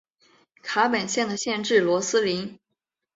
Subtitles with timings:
[0.63, 2.01] 卡本县的县治罗林
[2.55, 2.59] 斯。